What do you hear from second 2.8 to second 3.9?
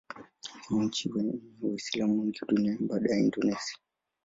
baada ya Indonesia.